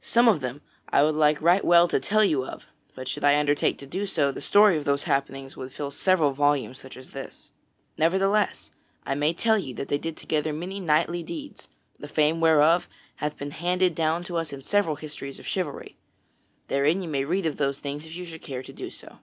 [0.00, 0.60] Some of them
[0.90, 4.06] I would like right well to tell you of, but should I undertake to do
[4.06, 7.50] so, the story of those happenings would fill several volumes such as this.
[7.98, 8.70] Nevertheless,
[9.04, 11.66] I may tell you that they did together many knightly deeds,
[11.98, 15.96] the fame whereof hath been handed down to us in several histories of chivalry.
[16.68, 19.18] Therein you may read of those things if you should care to do so.